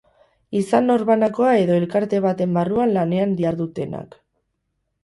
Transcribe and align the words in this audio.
Izan 0.59 0.87
norbanakoa 0.91 1.51
edo 1.65 1.75
elkarte 1.83 2.23
baten 2.25 2.59
barruan 2.59 2.95
lanean 2.99 3.39
dihardutenak. 3.43 4.21